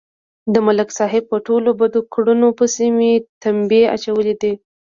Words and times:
د 0.53 0.55
ملک 0.65 0.89
صاحب 0.97 1.23
په 1.31 1.37
ټولو 1.47 1.69
بدو 1.79 2.01
کړنو 2.13 2.49
پسې 2.59 2.85
مې 2.97 3.11
تمبې 3.43 3.81
اچولې 3.95 4.33
دي 4.41 4.53